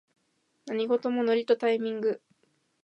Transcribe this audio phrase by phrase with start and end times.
[0.65, 2.23] 何事もノリとタイミング